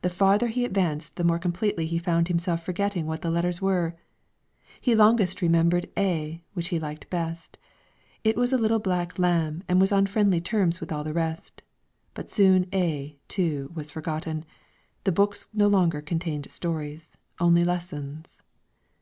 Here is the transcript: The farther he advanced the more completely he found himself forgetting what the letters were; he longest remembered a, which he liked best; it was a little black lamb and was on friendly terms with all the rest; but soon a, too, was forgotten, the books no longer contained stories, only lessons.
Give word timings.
The 0.00 0.08
farther 0.08 0.48
he 0.48 0.64
advanced 0.64 1.16
the 1.16 1.24
more 1.24 1.38
completely 1.38 1.84
he 1.84 1.98
found 1.98 2.28
himself 2.28 2.64
forgetting 2.64 3.04
what 3.04 3.20
the 3.20 3.28
letters 3.30 3.60
were; 3.60 3.94
he 4.80 4.94
longest 4.94 5.42
remembered 5.42 5.90
a, 5.94 6.42
which 6.54 6.68
he 6.68 6.78
liked 6.80 7.10
best; 7.10 7.58
it 8.24 8.34
was 8.34 8.54
a 8.54 8.56
little 8.56 8.78
black 8.78 9.18
lamb 9.18 9.62
and 9.68 9.78
was 9.78 9.92
on 9.92 10.06
friendly 10.06 10.40
terms 10.40 10.80
with 10.80 10.90
all 10.90 11.04
the 11.04 11.12
rest; 11.12 11.60
but 12.14 12.30
soon 12.30 12.66
a, 12.72 13.18
too, 13.28 13.70
was 13.74 13.90
forgotten, 13.90 14.46
the 15.04 15.12
books 15.12 15.50
no 15.52 15.68
longer 15.68 16.00
contained 16.00 16.50
stories, 16.50 17.18
only 17.38 17.62
lessons. 17.62 18.40